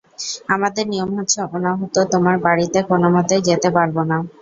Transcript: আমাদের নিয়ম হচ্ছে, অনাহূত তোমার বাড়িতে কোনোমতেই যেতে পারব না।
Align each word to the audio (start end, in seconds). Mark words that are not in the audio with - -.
আমাদের 0.49 0.85
নিয়ম 0.87 1.09
হচ্ছে, 1.17 1.39
অনাহূত 1.49 1.95
তোমার 2.13 2.35
বাড়িতে 2.45 2.79
কোনোমতেই 2.89 3.45
যেতে 3.49 3.69
পারব 3.75 3.95
না। 4.09 4.17